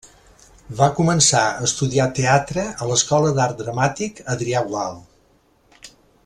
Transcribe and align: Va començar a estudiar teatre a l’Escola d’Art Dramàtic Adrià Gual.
Va 0.79 0.85
començar 0.99 1.41
a 1.49 1.67
estudiar 1.67 2.07
teatre 2.21 2.63
a 2.85 2.89
l’Escola 2.93 3.35
d’Art 3.41 3.61
Dramàtic 3.63 4.23
Adrià 4.37 4.65
Gual. 4.73 4.99